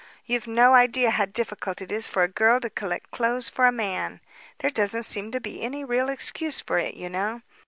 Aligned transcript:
You've 0.25 0.47
no 0.47 0.73
idea 0.73 1.11
how 1.11 1.25
difficult 1.25 1.79
it 1.79 1.91
is 1.91 2.07
for 2.07 2.23
a 2.23 2.27
girl 2.27 2.59
to 2.61 2.71
collect 2.71 3.11
clothes 3.11 3.49
for 3.49 3.67
a 3.67 3.71
man. 3.71 4.19
There 4.57 4.71
doesn't 4.71 5.03
seem 5.03 5.31
to 5.31 5.39
be 5.39 5.61
any 5.61 5.83
real 5.83 6.09
excuse 6.09 6.59
for 6.59 6.79
it, 6.79 6.95
you 6.95 7.07
know. 7.07 7.43